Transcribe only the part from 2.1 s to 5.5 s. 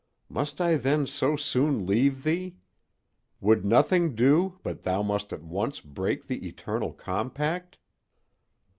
thee? Would nothing do but thou must at